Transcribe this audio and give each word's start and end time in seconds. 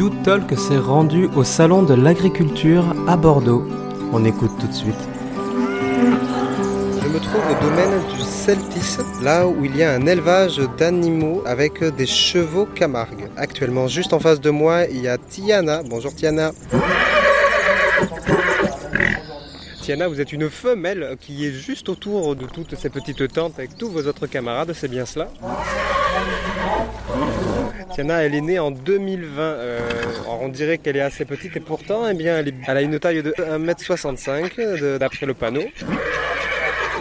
U-Talk 0.00 0.58
s'est 0.58 0.78
rendu 0.78 1.28
au 1.36 1.44
Salon 1.44 1.82
de 1.82 1.92
l'Agriculture 1.92 2.96
à 3.06 3.18
Bordeaux. 3.18 3.68
On 4.14 4.24
écoute 4.24 4.52
tout 4.58 4.66
de 4.66 4.72
suite. 4.72 4.94
Je 7.02 7.08
me 7.08 7.18
trouve 7.18 7.42
au 7.50 7.62
domaine 7.62 8.00
du 8.08 8.20
Celtis, 8.22 8.96
là 9.22 9.46
où 9.46 9.62
il 9.62 9.76
y 9.76 9.82
a 9.82 9.92
un 9.92 10.06
élevage 10.06 10.56
d'animaux 10.78 11.42
avec 11.44 11.84
des 11.84 12.06
chevaux 12.06 12.64
Camargue. 12.64 13.28
Actuellement, 13.36 13.88
juste 13.88 14.14
en 14.14 14.20
face 14.20 14.40
de 14.40 14.48
moi, 14.48 14.86
il 14.86 15.02
y 15.02 15.08
a 15.08 15.18
Tiana. 15.18 15.82
Bonjour 15.82 16.14
Tiana. 16.14 16.52
Tiana, 19.82 20.08
vous 20.08 20.18
êtes 20.22 20.32
une 20.32 20.48
femelle 20.48 21.18
qui 21.20 21.46
est 21.46 21.52
juste 21.52 21.90
autour 21.90 22.36
de 22.36 22.46
toutes 22.46 22.74
ces 22.74 22.88
petites 22.88 23.30
tentes 23.30 23.58
avec 23.58 23.76
tous 23.76 23.90
vos 23.90 24.06
autres 24.06 24.26
camarades, 24.26 24.72
c'est 24.72 24.88
bien 24.88 25.04
cela? 25.04 25.28
Tiana, 27.92 28.22
elle 28.22 28.34
est 28.34 28.40
née 28.40 28.58
en 28.58 28.70
2020. 28.70 29.42
Euh, 29.42 29.80
on 30.40 30.48
dirait 30.48 30.78
qu'elle 30.78 30.96
est 30.96 31.02
assez 31.02 31.24
petite 31.24 31.56
et 31.56 31.60
pourtant, 31.60 32.06
eh 32.08 32.14
bien, 32.14 32.38
elle, 32.38 32.76
a 32.76 32.82
une 32.82 32.98
taille 32.98 33.22
de 33.22 33.32
1m65 33.32 34.98
d'après 34.98 35.26
le 35.26 35.34
panneau. 35.34 35.64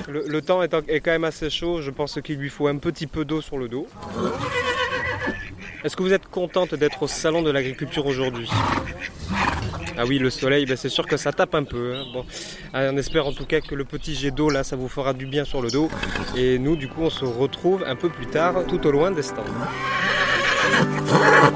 Le, 0.07 0.41
temps 0.41 0.63
est, 0.63 0.99
quand 1.02 1.11
même 1.11 1.23
assez 1.23 1.49
chaud, 1.49 1.81
je 1.81 1.91
pense 1.91 2.20
qu'il 2.23 2.38
lui 2.38 2.49
faut 2.49 2.67
un 2.67 2.77
petit 2.77 3.05
peu 3.05 3.25
d'eau 3.25 3.41
sur 3.41 3.57
le 3.57 3.67
dos. 3.67 3.85
Est-ce 5.83 5.95
que 5.95 6.02
vous 6.02 6.13
êtes 6.13 6.27
contente 6.27 6.73
d'être 6.73 7.03
au 7.03 7.08
salon 7.08 7.41
de 7.44 7.52
l'agriculture 7.52 8.05
aujourd'hui? 8.05 8.49
Ah 9.97 10.05
oui, 10.08 10.17
le 10.17 10.30
soleil, 10.30 10.66
ben 10.66 10.77
c'est 10.77 10.89
sûr 10.89 11.05
que 11.05 11.17
ça 11.17 11.31
tape 11.31 11.53
un 11.55 11.63
peu. 11.63 11.95
Hein. 11.95 12.23
On 12.73 12.97
espère 12.97 13.27
en 13.27 13.33
tout 13.33 13.45
cas 13.45 13.61
que 13.61 13.75
le 13.75 13.83
petit 13.85 14.16
jet 14.16 14.31
d'eau 14.31 14.49
là, 14.49 14.63
ça 14.63 14.75
vous 14.75 14.88
fera 14.88 15.13
du 15.13 15.25
bien 15.25 15.44
sur 15.44 15.61
le 15.61 15.69
dos. 15.69 15.89
Et 16.35 16.58
nous, 16.58 16.75
du 16.75 16.88
coup, 16.88 17.02
on 17.02 17.09
se 17.09 17.25
retrouve 17.25 17.83
un 17.85 17.95
peu 17.95 18.09
plus 18.09 18.25
tard, 18.25 18.66
tout 18.67 18.85
au 18.88 18.91
loin 18.91 19.11
des 19.11 19.21
stands. 19.21 19.44
Yeah. 21.09 21.45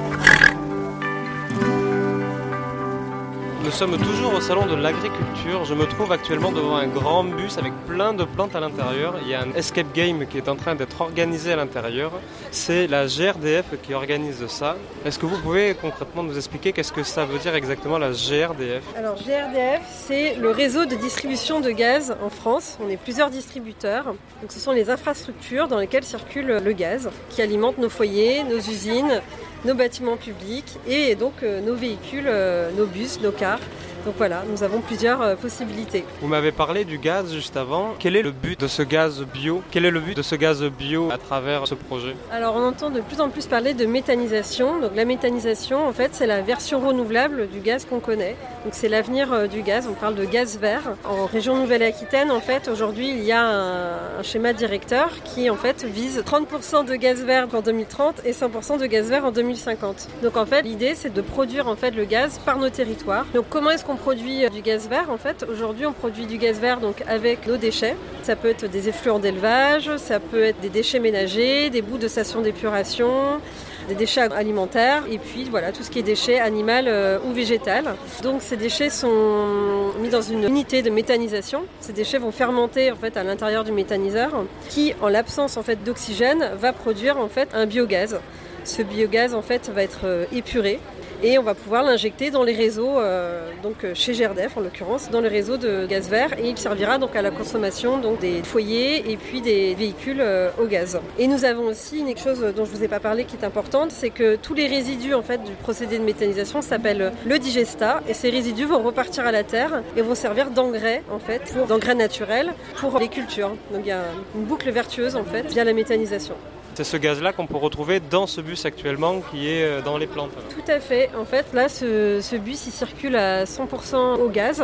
sommes 3.73 3.97
toujours 3.97 4.35
au 4.35 4.41
salon 4.41 4.67
de 4.67 4.75
l'agriculture. 4.75 5.65
Je 5.65 5.73
me 5.73 5.85
trouve 5.85 6.11
actuellement 6.11 6.51
devant 6.51 6.75
un 6.75 6.85
grand 6.85 7.23
bus 7.23 7.57
avec 7.57 7.73
plein 7.87 8.13
de 8.13 8.23
plantes 8.23 8.55
à 8.55 8.59
l'intérieur. 8.59 9.15
Il 9.23 9.27
y 9.27 9.33
a 9.33 9.41
un 9.41 9.51
escape 9.53 9.91
game 9.95 10.27
qui 10.27 10.37
est 10.37 10.47
en 10.47 10.55
train 10.55 10.75
d'être 10.75 11.01
organisé 11.01 11.53
à 11.53 11.55
l'intérieur. 11.55 12.11
C'est 12.51 12.85
la 12.85 13.07
GRDF 13.07 13.65
qui 13.81 13.95
organise 13.95 14.45
ça. 14.45 14.75
Est-ce 15.05 15.17
que 15.17 15.25
vous 15.25 15.37
pouvez 15.39 15.73
concrètement 15.73 16.21
nous 16.21 16.37
expliquer 16.37 16.71
qu'est-ce 16.71 16.91
que 16.91 17.01
ça 17.01 17.25
veut 17.25 17.39
dire 17.39 17.55
exactement 17.55 17.97
la 17.97 18.11
GRDF 18.11 18.83
Alors 18.95 19.15
GRDF, 19.15 19.81
c'est 19.89 20.35
le 20.35 20.51
réseau 20.51 20.85
de 20.85 20.95
distribution 20.95 21.59
de 21.59 21.71
gaz 21.71 22.15
en 22.23 22.29
France. 22.29 22.77
On 22.79 22.89
est 22.89 22.97
plusieurs 22.97 23.31
distributeurs. 23.31 24.05
Donc 24.05 24.51
ce 24.51 24.59
sont 24.59 24.71
les 24.71 24.91
infrastructures 24.91 25.67
dans 25.67 25.79
lesquelles 25.79 26.03
circule 26.03 26.59
le 26.63 26.71
gaz 26.73 27.09
qui 27.31 27.41
alimentent 27.41 27.79
nos 27.79 27.89
foyers, 27.89 28.43
nos 28.43 28.59
usines, 28.59 29.19
nos 29.65 29.73
bâtiments 29.73 30.17
publics 30.17 30.77
et 30.87 31.15
donc 31.15 31.43
euh, 31.43 31.61
nos 31.61 31.75
véhicules, 31.75 32.25
euh, 32.27 32.71
nos 32.77 32.85
bus, 32.85 33.19
nos 33.21 33.31
cars. 33.31 33.59
Donc 34.05 34.15
voilà, 34.17 34.43
nous 34.49 34.63
avons 34.63 34.81
plusieurs 34.81 35.21
euh, 35.21 35.35
possibilités. 35.35 36.03
Vous 36.19 36.27
m'avez 36.27 36.51
parlé 36.51 36.83
du 36.83 36.97
gaz 36.97 37.33
juste 37.33 37.55
avant. 37.55 37.93
Quel 37.99 38.17
est 38.17 38.21
le 38.21 38.31
but 38.31 38.59
de 38.59 38.67
ce 38.67 38.83
gaz 38.83 39.23
bio? 39.33 39.61
Quel 39.71 39.85
est 39.85 39.91
le 39.91 40.01
but 40.01 40.17
de 40.17 40.21
ce 40.21 40.35
gaz 40.35 40.61
bio 40.63 41.09
à 41.09 41.17
travers 41.17 41.67
ce 41.67 41.75
projet? 41.75 42.15
Alors 42.31 42.55
on 42.55 42.65
entend 42.65 42.89
de 42.89 42.99
plus 42.99 43.21
en 43.21 43.29
plus 43.29 43.47
parler 43.47 43.73
de 43.73 43.85
méthanisation. 43.85 44.81
Donc 44.81 44.91
la 44.95 45.05
méthanisation, 45.05 45.87
en 45.87 45.93
fait, 45.93 46.09
c'est 46.13 46.27
la 46.27 46.41
version 46.41 46.85
renouvelable 46.85 47.49
du 47.49 47.59
gaz 47.59 47.85
qu'on 47.85 48.01
connaît. 48.01 48.35
Donc 48.63 48.73
c'est 48.75 48.87
l'avenir 48.87 49.33
euh, 49.33 49.47
du 49.47 49.61
gaz. 49.61 49.87
On 49.89 49.93
parle 49.93 50.15
de 50.15 50.23
gaz 50.23 50.57
vert. 50.57 50.95
En 51.03 51.25
région 51.25 51.57
Nouvelle-Aquitaine, 51.57 52.31
en 52.31 52.39
fait, 52.39 52.69
aujourd'hui, 52.69 53.09
il 53.09 53.23
y 53.23 53.31
a 53.31 53.45
un, 53.45 54.23
schéma 54.23 54.53
directeur 54.53 55.09
qui, 55.25 55.49
en 55.49 55.57
fait, 55.57 55.83
vise 55.83 56.23
30% 56.25 56.85
de 56.85 56.95
gaz 56.95 57.21
vert 57.23 57.47
en 57.53 57.61
2030 57.61 58.21
et 58.25 58.31
100% 58.31 58.79
de 58.79 58.85
gaz 58.85 59.09
vert 59.09 59.25
en 59.25 59.31
2050. 59.31 60.07
Donc 60.21 60.37
en 60.37 60.45
fait, 60.45 60.61
l'idée, 60.61 60.93
c'est 60.95 61.13
de 61.13 61.21
produire 61.21 61.67
en 61.67 61.75
fait 61.75 61.91
le 61.91 62.05
gaz 62.05 62.39
par 62.45 62.57
nos 62.57 62.69
territoires. 62.69 63.25
Donc 63.33 63.45
comment 63.49 63.69
est-ce 63.69 63.83
qu'on 63.83 63.93
on 63.93 63.97
produit 63.97 64.45
euh, 64.45 64.49
du 64.49 64.61
gaz 64.61 64.87
vert? 64.87 65.09
En 65.09 65.17
fait. 65.17 65.45
Aujourd'hui, 65.51 65.85
on 65.85 65.93
produit 65.93 66.25
du 66.25 66.37
gaz 66.37 66.59
vert 66.59 66.79
avec 67.07 67.45
nos 67.47 67.57
déchets. 67.57 67.95
Ça 68.23 68.35
peut 68.35 68.49
être 68.49 68.65
des 68.69 68.89
effluents 68.89 69.19
d'élevage, 69.19 69.91
ça 69.97 70.19
peut 70.19 70.43
être 70.43 70.59
des 70.61 70.69
déchets 70.69 70.99
ménagers, 70.99 71.69
des 71.69 71.81
bouts 71.81 71.97
de 71.97 72.07
stations 72.07 72.41
d'épuration, 72.41 73.39
des 73.87 73.95
déchets 73.95 74.21
alimentaires 74.21 75.03
et 75.09 75.17
puis 75.17 75.45
voilà 75.49 75.71
tout 75.71 75.83
ce 75.83 75.89
qui 75.89 75.99
est 75.99 76.03
déchets 76.03 76.39
animal 76.39 76.85
euh, 76.87 77.19
ou 77.25 77.33
végétal. 77.33 77.95
Donc 78.21 78.41
ces 78.41 78.57
déchets 78.57 78.89
sont 78.89 79.93
mis 79.99 80.09
dans 80.09 80.21
une 80.21 80.43
unité 80.43 80.81
de 80.81 80.89
méthanisation. 80.89 81.63
Ces 81.79 81.93
déchets 81.93 82.17
vont 82.17 82.31
fermenter 82.31 82.91
à 83.15 83.23
l'intérieur 83.23 83.63
du 83.63 83.71
méthaniseur 83.71 84.31
qui 84.69 84.93
en 85.01 85.09
l'absence 85.09 85.57
d'oxygène 85.85 86.51
va 86.57 86.73
produire 86.73 87.17
un 87.53 87.65
biogaz. 87.65 88.19
Ce 88.65 88.81
biogaz 88.81 89.35
va 89.35 89.83
être 89.83 90.01
euh, 90.05 90.25
épuré 90.31 90.79
et 91.23 91.39
on 91.39 91.43
va 91.43 91.55
pouvoir 91.55 91.83
l'injecter 91.83 92.31
dans 92.31 92.43
les 92.43 92.53
réseaux, 92.53 92.99
euh, 92.99 93.49
donc 93.63 93.85
euh, 93.85 93.93
chez 93.95 94.11
GRDF 94.11 94.57
en 94.57 94.61
l'occurrence, 94.61 95.09
dans 95.09 95.21
les 95.21 95.29
réseaux 95.29 95.55
de 95.55 95.85
gaz 95.85 96.09
vert 96.09 96.37
et 96.37 96.49
il 96.49 96.57
servira 96.57 96.97
donc 96.97 97.15
à 97.15 97.21
la 97.21 97.31
consommation 97.31 97.97
donc 97.97 98.19
des 98.19 98.43
foyers 98.43 99.09
et 99.09 99.15
puis 99.15 99.39
des 99.39 99.73
véhicules 99.73 100.19
euh, 100.19 100.49
au 100.61 100.65
gaz. 100.65 100.99
Et 101.17 101.27
nous 101.27 101.45
avons 101.45 101.67
aussi 101.67 101.99
une 101.99 102.17
chose 102.17 102.41
dont 102.55 102.65
je 102.65 102.71
vous 102.71 102.83
ai 102.83 102.89
pas 102.89 102.99
parlé 102.99 103.23
qui 103.23 103.37
est 103.37 103.45
importante, 103.45 103.91
c'est 103.91 104.09
que 104.09 104.35
tous 104.35 104.53
les 104.53 104.67
résidus 104.67 105.13
en 105.13 105.23
fait 105.23 105.41
du 105.43 105.53
procédé 105.53 105.97
de 105.97 106.03
méthanisation 106.03 106.61
s'appellent 106.61 107.13
le 107.25 107.39
digesta 107.39 108.01
et 108.09 108.13
ces 108.13 108.29
résidus 108.29 108.65
vont 108.65 108.83
repartir 108.83 109.25
à 109.25 109.31
la 109.31 109.43
terre 109.43 109.81
et 109.95 110.01
vont 110.01 110.15
servir 110.15 110.49
d'engrais 110.51 111.03
en 111.09 111.19
fait, 111.19 111.55
d'engrais 111.69 111.95
naturels 111.95 112.53
pour 112.75 112.99
les 112.99 113.07
cultures. 113.07 113.51
Donc 113.71 113.81
il 113.83 113.87
y 113.87 113.91
a 113.91 114.03
une 114.35 114.43
boucle 114.43 114.69
vertueuse 114.71 115.15
en 115.15 115.23
fait 115.23 115.43
via 115.43 115.63
la 115.63 115.73
méthanisation. 115.73 116.35
C'est 116.75 116.83
ce 116.83 116.97
gaz-là 116.97 117.33
qu'on 117.33 117.45
peut 117.45 117.57
retrouver 117.57 117.99
dans 117.99 118.25
ce 118.25 118.41
bus 118.41 118.65
actuellement 118.65 119.21
qui 119.31 119.47
est 119.47 119.63
euh, 119.63 119.81
dans 119.81 119.97
les 119.97 120.07
plantes. 120.07 120.31
Tout 120.49 120.71
à 120.71 120.79
fait. 120.79 121.11
En 121.19 121.25
fait, 121.25 121.45
là, 121.53 121.69
ce, 121.69 122.35
bus, 122.37 122.65
il 122.65 122.71
circule 122.71 123.15
à 123.15 123.43
100% 123.43 124.19
au 124.19 124.29
gaz. 124.29 124.63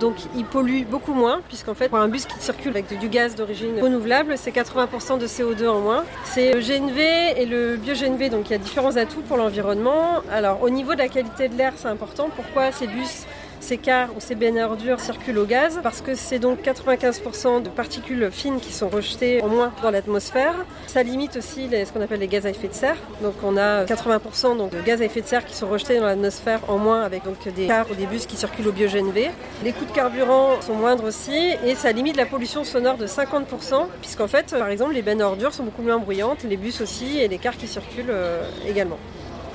Donc, 0.00 0.14
il 0.36 0.46
pollue 0.46 0.84
beaucoup 0.84 1.12
moins, 1.12 1.42
puisqu'en 1.48 1.74
fait, 1.74 1.90
pour 1.90 1.98
un 1.98 2.08
bus 2.08 2.24
qui 2.24 2.38
circule 2.38 2.70
avec 2.70 2.98
du 2.98 3.08
gaz 3.08 3.34
d'origine 3.34 3.78
renouvelable, 3.80 4.38
c'est 4.38 4.52
80% 4.52 5.18
de 5.18 5.26
CO2 5.26 5.68
en 5.68 5.80
moins. 5.80 6.04
C'est 6.24 6.54
le 6.54 6.60
GNV 6.60 7.40
et 7.40 7.44
le 7.44 7.76
bio-GNV, 7.76 8.30
donc 8.30 8.48
il 8.48 8.52
y 8.52 8.54
a 8.54 8.58
différents 8.58 8.96
atouts 8.96 9.22
pour 9.22 9.36
l'environnement. 9.36 10.22
Alors, 10.30 10.62
au 10.62 10.70
niveau 10.70 10.94
de 10.94 10.98
la 10.98 11.08
qualité 11.08 11.48
de 11.48 11.56
l'air, 11.56 11.74
c'est 11.76 11.88
important. 11.88 12.30
Pourquoi 12.34 12.72
ces 12.72 12.86
bus 12.86 13.26
ces 13.60 13.76
cars 13.78 14.08
ou 14.16 14.20
ces 14.20 14.34
bennes 14.34 14.58
ordures 14.58 15.00
circulent 15.00 15.38
au 15.38 15.44
gaz 15.44 15.80
parce 15.82 16.00
que 16.00 16.14
c'est 16.14 16.38
donc 16.38 16.60
95% 16.62 17.62
de 17.62 17.68
particules 17.68 18.30
fines 18.30 18.60
qui 18.60 18.72
sont 18.72 18.88
rejetées 18.88 19.42
en 19.42 19.48
moins 19.48 19.72
dans 19.82 19.90
l'atmosphère. 19.90 20.54
Ça 20.86 21.02
limite 21.02 21.36
aussi 21.36 21.68
ce 21.70 21.92
qu'on 21.92 22.00
appelle 22.00 22.20
les 22.20 22.28
gaz 22.28 22.46
à 22.46 22.50
effet 22.50 22.68
de 22.68 22.74
serre. 22.74 22.96
Donc 23.22 23.34
on 23.44 23.56
a 23.56 23.84
80% 23.84 24.56
donc, 24.56 24.72
de 24.72 24.80
gaz 24.80 25.00
à 25.02 25.04
effet 25.04 25.20
de 25.20 25.26
serre 25.26 25.44
qui 25.44 25.54
sont 25.54 25.68
rejetés 25.68 25.98
dans 25.98 26.06
l'atmosphère 26.06 26.60
en 26.68 26.78
moins 26.78 27.02
avec 27.02 27.24
donc 27.24 27.36
des 27.54 27.66
cars 27.66 27.90
ou 27.90 27.94
des 27.94 28.06
bus 28.06 28.26
qui 28.26 28.36
circulent 28.36 28.68
au 28.68 28.72
biogène 28.72 29.10
V. 29.10 29.30
Les 29.62 29.72
coûts 29.72 29.84
de 29.84 29.92
carburant 29.92 30.60
sont 30.60 30.74
moindres 30.74 31.04
aussi 31.04 31.54
et 31.64 31.74
ça 31.74 31.92
limite 31.92 32.16
la 32.16 32.26
pollution 32.26 32.64
sonore 32.64 32.96
de 32.96 33.06
50% 33.06 33.86
puisqu'en 34.00 34.28
fait 34.28 34.50
par 34.50 34.68
exemple 34.68 34.94
les 34.94 35.02
bennes 35.02 35.22
ordures 35.22 35.54
sont 35.54 35.64
beaucoup 35.64 35.82
moins 35.82 35.98
bruyantes, 35.98 36.44
les 36.44 36.56
bus 36.56 36.80
aussi 36.80 37.18
et 37.18 37.28
les 37.28 37.38
cars 37.38 37.56
qui 37.56 37.66
circulent 37.66 38.06
euh, 38.10 38.42
également. 38.66 38.98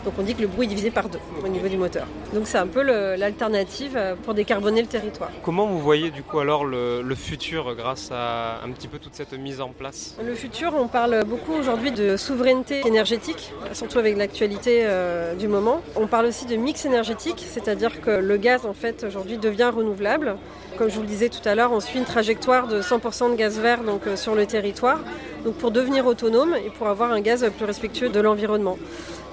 Donc 0.06 0.14
on 0.20 0.22
dit 0.22 0.36
que 0.36 0.42
le 0.42 0.48
bruit 0.48 0.68
est 0.68 0.70
divisé 0.70 0.92
par 0.92 1.10
deux 1.10 1.20
au 1.44 1.48
niveau 1.48 1.68
du 1.68 1.78
moteur. 1.78 2.06
Donc 2.34 2.48
c'est 2.48 2.60
un 2.60 2.68
peu 2.68 2.82
l'alternative 2.82 3.94
euh, 3.96 4.16
pour 4.24 4.36
décarboner 4.36 4.82
le 4.82 4.88
territoire. 4.88 5.32
Comment 5.44 5.66
vous 5.66 5.80
voyez 5.80 6.12
du 6.12 6.22
coup 6.22 6.40
alors 6.40 6.64
le, 6.64 7.04
futur 7.16 7.76
grâce 7.76 8.12
à 8.12 8.62
un 8.64 8.70
petit 8.72 8.88
peu 8.88 9.00
toute 9.00 9.16
cette 9.16 9.34
mise 9.34 9.62
en 9.62 9.70
place? 9.70 10.16
Le 10.24 10.36
futur, 10.36 10.74
on 10.78 10.88
parle 10.88 11.24
beaucoup 11.26 11.54
aujourd'hui 11.54 11.92
de 11.92 12.18
souveraineté 12.18 12.86
énergétique, 12.86 13.52
surtout 13.74 14.00
avec 14.00 14.18
l'actualité 14.18 14.82
euh, 14.84 15.34
du 15.34 15.48
moment. 15.48 15.82
On 15.96 16.08
parle 16.08 16.28
aussi 16.28 16.46
de 16.46 16.56
mix 16.56 16.86
énergétique, 16.86 17.44
c'est-à-dire 17.50 18.02
que 18.02 18.12
le 18.12 18.38
gaz 18.38 18.66
en 18.66 18.74
fait 18.74 19.06
aujourd'hui 19.08 19.38
devient 19.38 19.72
renouvelable. 19.76 20.36
Comme 20.78 20.90
je 20.90 20.96
vous 20.96 21.02
le 21.02 21.08
disais 21.08 21.30
tout 21.30 21.48
à 21.48 21.56
l'heure, 21.56 21.72
on 21.72 21.80
suit 21.80 22.00
une 22.00 22.06
trajectoire 22.06 22.68
de 22.68 22.82
100% 22.82 23.32
de 23.32 23.36
gaz 23.36 23.60
vert 23.60 23.82
donc, 23.84 24.06
euh, 24.08 24.16
sur 24.16 24.36
le 24.36 24.46
territoire 24.46 25.00
donc 25.46 25.56
pour 25.56 25.72
devenir 25.72 26.06
autonome 26.08 26.56
et 26.56 26.70
pour 26.72 26.88
avoir 26.88 27.12
un 27.12 27.22
gaz 27.22 27.50
plus 27.56 27.66
respectueux 27.66 28.10
de 28.10 28.20
l'environnement. 28.20 28.78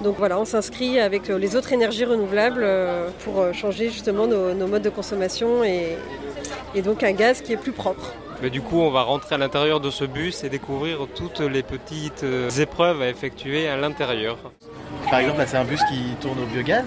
Donc 0.01 0.15
voilà, 0.17 0.39
on 0.39 0.45
s'inscrit 0.45 0.99
avec 0.99 1.29
euh, 1.29 1.37
les 1.37 1.55
autres 1.55 1.71
énergies 1.71 2.05
renouvelables 2.05 2.63
euh, 2.63 3.09
pour 3.23 3.53
changer 3.53 3.89
justement 3.89 4.27
nos, 4.27 4.67
modes 4.67 4.81
de 4.81 4.89
consommation 4.89 5.63
et, 5.63 5.97
donc 6.83 7.03
un 7.03 7.11
gaz 7.11 7.41
qui 7.41 7.53
est 7.53 7.57
plus 7.57 7.71
propre. 7.71 8.13
Mais 8.41 8.49
du 8.49 8.61
coup, 8.61 8.81
on 8.81 8.89
va 8.89 9.03
rentrer 9.03 9.35
à 9.35 9.37
l'intérieur 9.37 9.79
de 9.79 9.89
ce 9.89 10.03
bus 10.03 10.43
et 10.43 10.49
découvrir 10.49 11.07
toutes 11.15 11.39
les 11.39 11.63
petites 11.63 12.25
épreuves 12.59 13.01
à 13.01 13.07
effectuer 13.07 13.69
à 13.69 13.77
l'intérieur. 13.77 14.37
Par 15.09 15.19
exemple, 15.19 15.39
là, 15.39 15.47
c'est 15.47 15.57
un 15.57 15.63
bus 15.63 15.79
qui 15.89 16.15
tourne 16.19 16.39
au 16.39 16.45
biogaz. 16.45 16.83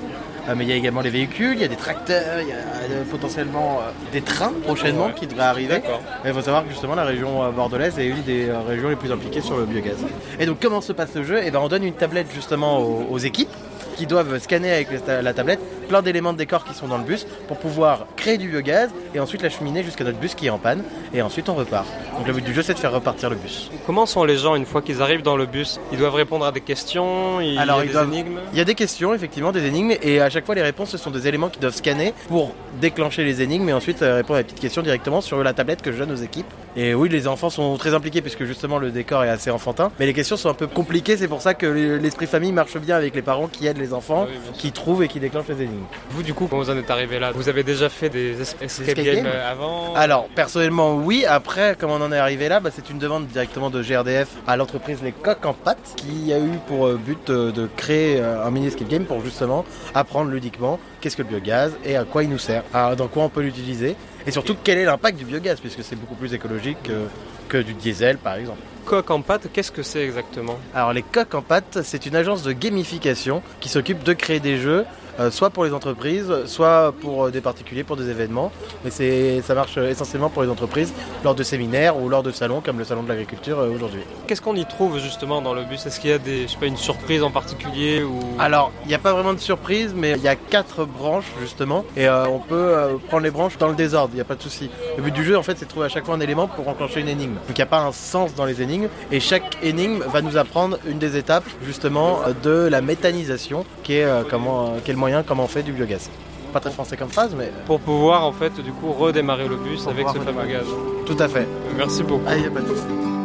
Euh, 0.48 0.54
mais 0.56 0.64
il 0.64 0.70
y 0.70 0.72
a 0.72 0.76
également 0.76 1.00
les 1.00 1.10
véhicules, 1.10 1.54
il 1.54 1.60
y 1.60 1.64
a 1.64 1.68
des 1.68 1.76
tracteurs, 1.76 2.40
il 2.40 2.48
y 2.48 2.52
a 2.52 2.56
euh, 2.56 3.04
potentiellement 3.10 3.80
euh, 3.80 3.90
des 4.12 4.22
trains 4.22 4.52
prochainement 4.62 5.10
qui 5.10 5.26
devraient 5.26 5.44
arriver. 5.44 5.80
il 6.24 6.32
faut 6.32 6.40
savoir 6.40 6.64
que 6.64 6.70
justement 6.70 6.94
la 6.94 7.04
région 7.04 7.50
bordelaise 7.52 7.98
est 7.98 8.06
une 8.06 8.22
des 8.22 8.50
régions 8.66 8.88
les 8.88 8.96
plus 8.96 9.10
impliquées 9.10 9.40
sur 9.40 9.56
le 9.56 9.64
biogaz. 9.64 9.96
Et 10.38 10.46
donc 10.46 10.58
comment 10.60 10.80
se 10.80 10.92
passe 10.92 11.14
le 11.14 11.24
jeu? 11.24 11.38
Et 11.38 11.46
eh 11.46 11.50
ben, 11.50 11.60
On 11.60 11.68
donne 11.68 11.84
une 11.84 11.94
tablette 11.94 12.28
justement 12.34 12.78
aux, 12.78 13.18
équipes 13.18 13.48
qui 13.96 14.06
doivent 14.06 14.38
scanner 14.38 14.72
avec 14.72 14.88
la 15.06 15.32
tablette 15.32 15.60
plein 15.86 16.02
d'éléments 16.02 16.32
de 16.32 16.38
décor 16.38 16.64
qui 16.64 16.74
sont 16.74 16.88
dans 16.88 16.98
le 16.98 17.04
bus 17.04 17.26
pour 17.48 17.58
pouvoir 17.58 18.06
créer 18.16 18.38
du 18.38 18.48
biogaz 18.48 18.90
et 19.14 19.20
ensuite 19.20 19.42
l'acheminer 19.42 19.82
jusqu'à 19.82 20.04
notre 20.04 20.18
bus 20.18 20.34
qui 20.34 20.46
est 20.46 20.50
en 20.50 20.58
panne 20.58 20.82
et 21.14 21.22
ensuite 21.22 21.48
on 21.48 21.54
repart. 21.54 21.86
Donc 22.18 22.26
le 22.26 22.32
but 22.32 22.44
du 22.44 22.54
jeu 22.54 22.62
c'est 22.62 22.74
de 22.74 22.78
faire 22.78 22.92
repartir 22.92 23.30
le 23.30 23.36
bus. 23.36 23.70
Comment 23.86 24.06
sont 24.06 24.24
les 24.24 24.36
gens 24.36 24.54
une 24.54 24.66
fois 24.66 24.82
qu'ils 24.82 25.02
arrivent 25.02 25.22
dans 25.22 25.36
le 25.36 25.46
bus 25.46 25.80
Ils 25.92 25.98
doivent 25.98 26.14
répondre 26.14 26.44
à 26.44 26.52
des 26.52 26.60
questions, 26.60 27.40
il 27.40 27.54
y 27.54 27.58
a 27.58 27.82
des 27.82 27.96
énigmes? 27.96 28.40
Il 28.52 28.58
y 28.58 28.60
a 28.60 28.64
des 28.64 28.74
questions 28.74 29.14
effectivement, 29.14 29.52
des 29.52 29.66
énigmes 29.66 29.92
et 30.02 30.20
à 30.20 30.30
chaque 30.30 30.46
fois 30.46 30.54
les 30.54 30.62
réponses 30.62 30.90
ce 30.90 30.98
sont 30.98 31.10
des 31.10 31.28
éléments 31.28 31.48
qui 31.48 31.60
doivent 31.60 31.74
scanner 31.74 32.14
pour 32.28 32.52
déclencher 32.80 33.24
les 33.24 33.42
énigmes 33.42 33.68
et 33.68 33.72
ensuite 33.72 34.02
euh, 34.02 34.16
répondre 34.16 34.36
à 34.36 34.40
la 34.40 34.44
petite 34.44 34.60
question 34.60 34.82
directement 34.82 35.20
sur 35.20 35.42
la 35.42 35.52
tablette 35.52 35.82
que 35.82 35.92
je 35.92 35.98
donne 35.98 36.12
aux 36.12 36.16
équipes. 36.16 36.46
Et 36.76 36.94
oui 36.94 37.08
les 37.08 37.28
enfants 37.28 37.50
sont 37.50 37.76
très 37.76 37.94
impliqués 37.94 38.20
puisque 38.20 38.44
justement 38.44 38.78
le 38.78 38.90
décor 38.90 39.24
est 39.24 39.30
assez 39.30 39.50
enfantin 39.50 39.90
mais 39.98 40.06
les 40.06 40.14
questions 40.14 40.36
sont 40.36 40.50
un 40.50 40.54
peu 40.54 40.66
compliquées 40.66 41.16
c'est 41.16 41.28
pour 41.28 41.42
ça 41.42 41.54
que 41.54 41.66
l'esprit 41.66 42.26
famille 42.26 42.52
marche 42.52 42.76
bien 42.78 42.96
avec 42.96 43.14
les 43.14 43.22
parents 43.22 43.48
qui 43.48 43.66
aident 43.66 43.78
les 43.78 43.92
enfants, 43.92 44.26
ah 44.28 44.52
qui 44.54 44.72
trouvent 44.72 45.02
et 45.02 45.08
qui 45.08 45.20
déclenchent 45.20 45.48
les 45.48 45.62
énigmes. 45.62 45.75
Vous 46.10 46.22
du 46.22 46.34
coup 46.34 46.46
quand 46.46 46.56
vous 46.56 46.70
en 46.70 46.76
êtes 46.76 46.90
arrivé 46.90 47.18
là, 47.18 47.32
vous 47.32 47.48
avez 47.48 47.62
déjà 47.62 47.88
fait 47.88 48.08
des 48.08 48.40
escape 48.40 48.96
games 48.96 49.26
avant? 49.26 49.94
Alors 49.94 50.28
personnellement 50.28 50.96
oui, 50.96 51.24
après 51.26 51.76
comment 51.78 51.94
on 51.94 52.02
en 52.02 52.12
est 52.12 52.18
arrivé 52.18 52.48
là, 52.48 52.60
bah, 52.60 52.70
c'est 52.74 52.90
une 52.90 52.98
demande 52.98 53.26
directement 53.26 53.70
de 53.70 53.82
GRDF 53.82 54.28
à 54.46 54.56
l'entreprise 54.56 55.02
Les 55.02 55.12
Coques 55.12 55.44
en 55.46 55.54
Pâte 55.54 55.96
qui 55.96 56.32
a 56.32 56.38
eu 56.38 56.58
pour 56.66 56.86
euh, 56.86 56.98
but 57.02 57.30
euh, 57.30 57.52
de 57.52 57.68
créer 57.76 58.20
euh, 58.20 58.44
un 58.44 58.50
mini 58.50 58.66
escape 58.66 58.88
game 58.88 59.04
pour 59.04 59.22
justement 59.22 59.64
apprendre 59.94 60.30
ludiquement 60.30 60.78
qu'est-ce 61.00 61.16
que 61.16 61.22
le 61.22 61.28
biogaz 61.28 61.72
et 61.84 61.96
à 61.96 62.04
quoi 62.04 62.22
il 62.22 62.30
nous 62.30 62.38
sert, 62.38 62.64
dans 62.96 63.08
quoi 63.08 63.24
on 63.24 63.28
peut 63.28 63.42
l'utiliser 63.42 63.96
et 64.26 64.30
surtout 64.30 64.56
quel 64.62 64.78
est 64.78 64.84
l'impact 64.84 65.18
du 65.18 65.24
biogaz 65.24 65.60
puisque 65.60 65.82
c'est 65.82 65.96
beaucoup 65.96 66.14
plus 66.14 66.34
écologique 66.34 66.78
que, 66.82 67.06
que 67.48 67.58
du 67.58 67.74
diesel 67.74 68.18
par 68.18 68.34
exemple. 68.34 68.60
Coq 68.86 69.10
en 69.10 69.20
pâte, 69.20 69.48
qu'est-ce 69.52 69.72
que 69.72 69.82
c'est 69.82 70.04
exactement? 70.04 70.56
Alors 70.72 70.92
les 70.92 71.02
Coques 71.02 71.34
en 71.34 71.42
pâte, 71.42 71.80
c'est 71.82 72.06
une 72.06 72.14
agence 72.14 72.44
de 72.44 72.52
gamification 72.52 73.42
qui 73.58 73.68
s'occupe 73.68 74.04
de 74.04 74.12
créer 74.12 74.38
des 74.38 74.58
jeux 74.58 74.84
soit 75.30 75.50
pour 75.50 75.64
les 75.64 75.72
entreprises, 75.72 76.32
soit 76.46 76.92
pour 77.00 77.24
euh, 77.24 77.30
des 77.30 77.40
particuliers, 77.40 77.84
pour 77.84 77.96
des 77.96 78.10
événements. 78.10 78.52
Mais 78.84 78.90
c'est, 78.90 79.42
ça 79.42 79.54
marche 79.54 79.78
essentiellement 79.78 80.28
pour 80.28 80.42
les 80.42 80.48
entreprises 80.48 80.92
lors 81.24 81.34
de 81.34 81.42
séminaires 81.42 82.00
ou 82.00 82.08
lors 82.08 82.22
de 82.22 82.30
salons 82.30 82.60
comme 82.60 82.78
le 82.78 82.84
salon 82.84 83.02
de 83.02 83.08
l'agriculture 83.08 83.58
euh, 83.58 83.70
aujourd'hui. 83.74 84.02
Qu'est-ce 84.26 84.42
qu'on 84.42 84.56
y 84.56 84.66
trouve 84.66 84.98
justement 84.98 85.40
dans 85.40 85.54
le 85.54 85.64
bus? 85.64 85.86
Est-ce 85.86 86.00
qu'il 86.00 86.10
y 86.10 86.12
a 86.12 86.18
des, 86.18 86.42
je 86.42 86.52
sais 86.52 86.58
pas, 86.58 86.66
une 86.66 86.76
surprise 86.76 87.22
en 87.22 87.30
particulier 87.30 88.02
ou... 88.02 88.20
Alors, 88.38 88.72
il 88.84 88.88
n'y 88.88 88.94
a 88.94 88.98
pas 88.98 89.12
vraiment 89.12 89.34
de 89.34 89.40
surprise, 89.40 89.94
mais 89.94 90.12
il 90.12 90.22
y 90.22 90.28
a 90.28 90.36
quatre 90.36 90.84
branches 90.84 91.32
justement 91.40 91.84
et 91.96 92.08
on 92.08 92.38
peut 92.38 92.74
prendre 93.08 93.22
les 93.22 93.30
branches 93.30 93.58
dans 93.58 93.68
le 93.68 93.74
désordre, 93.74 94.10
il 94.12 94.16
n'y 94.16 94.20
a 94.20 94.24
pas 94.24 94.34
de 94.34 94.42
souci. 94.42 94.70
Le 94.96 95.02
but 95.02 95.12
du 95.12 95.24
jeu 95.24 95.36
en 95.36 95.42
fait 95.42 95.56
c'est 95.58 95.64
de 95.64 95.70
trouver 95.70 95.86
à 95.86 95.88
chaque 95.88 96.04
fois 96.04 96.14
un 96.14 96.20
élément 96.20 96.46
pour 96.46 96.68
enclencher 96.68 97.00
une 97.00 97.08
énigme. 97.08 97.34
Donc 97.34 97.50
il 97.50 97.56
n'y 97.56 97.62
a 97.62 97.66
pas 97.66 97.80
un 97.80 97.92
sens 97.92 98.34
dans 98.34 98.44
les 98.44 98.62
énigmes 98.62 98.88
et 99.10 99.20
chaque 99.20 99.58
énigme 99.62 100.02
va 100.06 100.22
nous 100.22 100.36
apprendre 100.36 100.78
une 100.86 100.98
des 100.98 101.16
étapes 101.16 101.44
justement 101.64 102.20
de 102.42 102.68
la 102.70 102.80
méthanisation 102.80 103.64
qui 103.82 103.94
est, 103.94 104.06
comment, 104.28 104.74
le 105.14 105.22
comment 105.22 105.44
on 105.44 105.48
fait 105.48 105.62
du 105.62 105.72
biogaz. 105.72 106.10
Pas 106.52 106.60
très 106.60 106.70
français 106.70 106.96
comme 106.96 107.10
phrase, 107.10 107.34
mais. 107.36 107.52
Pour 107.66 107.80
pouvoir 107.80 108.24
en 108.24 108.32
fait 108.32 108.60
du 108.60 108.72
coup 108.72 108.92
redémarrer 108.92 109.48
le 109.48 109.56
bus 109.56 109.86
avec 109.86 110.08
ce 110.08 110.18
fameux 110.18 110.46
gaz. 110.46 110.66
Tout 111.04 111.16
à 111.18 111.28
fait. 111.28 111.46
Merci 111.76 112.02
beaucoup. 112.02 112.24
Ah, 112.26 112.32
a 112.32 112.50
pas 112.50 112.60
de 112.60 113.15